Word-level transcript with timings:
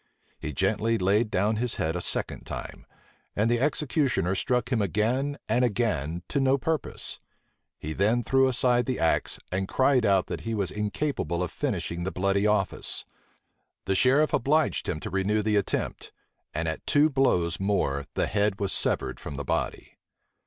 He 0.39 0.51
gently 0.51 0.97
laid 0.97 1.29
down 1.29 1.57
his 1.57 1.75
head 1.75 1.95
a 1.95 2.01
second 2.01 2.45
time; 2.45 2.87
and 3.35 3.51
the 3.51 3.59
executioner 3.59 4.33
struck 4.33 4.71
him 4.71 4.81
again 4.81 5.37
and 5.47 5.63
again 5.63 6.23
to 6.29 6.39
no 6.39 6.57
purpose. 6.57 7.19
He 7.77 7.93
then 7.93 8.23
threw 8.23 8.47
aside 8.47 8.87
the 8.87 8.97
axe, 8.99 9.37
and 9.51 9.67
cried 9.67 10.03
out 10.03 10.25
that 10.25 10.41
he 10.41 10.55
was 10.55 10.71
incapable 10.71 11.43
of 11.43 11.51
finishing 11.51 12.03
the 12.03 12.09
bloody 12.11 12.47
office. 12.47 13.05
The 13.85 13.93
sheriff 13.93 14.33
obliged 14.33 14.89
him 14.89 14.99
to 15.01 15.11
renew 15.11 15.43
the 15.43 15.55
attempt; 15.55 16.11
and 16.51 16.67
at 16.67 16.87
two 16.87 17.07
blows 17.11 17.59
more 17.59 18.05
the 18.15 18.25
head 18.25 18.59
was 18.59 18.73
severed 18.73 19.19
from 19.19 19.35
the 19.35 19.45
body. 19.45 19.99